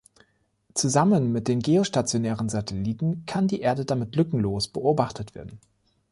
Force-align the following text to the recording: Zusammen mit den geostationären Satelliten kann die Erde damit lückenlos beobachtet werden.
Zusammen 0.73 1.31
mit 1.31 1.47
den 1.47 1.59
geostationären 1.59 2.49
Satelliten 2.49 3.23
kann 3.27 3.47
die 3.47 3.59
Erde 3.61 3.85
damit 3.85 4.15
lückenlos 4.15 4.67
beobachtet 4.69 5.35
werden. 5.35 5.59